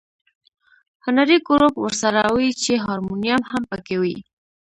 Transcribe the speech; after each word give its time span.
هنري 1.05 1.37
ګروپ 1.47 1.73
ورسره 1.79 2.21
وي 2.35 2.49
چې 2.63 2.73
هارمونیم 2.85 3.41
هم 3.51 3.63
په 3.71 3.77
کې 3.85 3.95
وي. 4.01 4.17